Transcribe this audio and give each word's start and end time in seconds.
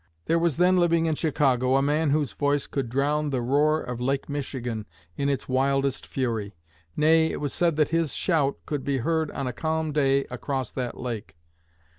There 0.25 0.39
was 0.39 0.57
then 0.57 0.77
living 0.77 1.05
in 1.05 1.13
Chicago 1.13 1.75
a 1.75 1.81
man 1.83 2.09
whose 2.09 2.33
voice 2.33 2.65
could 2.65 2.89
drown 2.89 3.29
the 3.29 3.39
roar 3.43 3.79
of 3.83 4.01
Lake 4.01 4.27
Michigan 4.27 4.87
in 5.15 5.29
its 5.29 5.47
wildest 5.47 6.07
fury; 6.07 6.55
nay, 6.97 7.27
it 7.27 7.39
was 7.39 7.53
said 7.53 7.75
that 7.75 7.89
his 7.89 8.15
shout 8.15 8.57
could 8.65 8.83
be 8.83 8.97
heard 8.97 9.29
on 9.29 9.45
a 9.45 9.53
calm 9.53 9.91
day 9.91 10.25
across 10.31 10.71
that 10.71 10.97
lake. 10.99 11.37